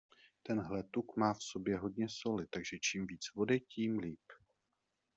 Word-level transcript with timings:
Tenhle 0.43 0.83
tuk 0.83 1.17
má 1.17 1.33
v 1.33 1.43
sobě 1.43 1.77
hodně 1.77 2.07
soli, 2.09 2.47
takže 2.47 2.79
čím 2.79 3.07
víc 3.07 3.33
vody, 3.35 3.59
tím 3.59 3.99
líp. 3.99 4.23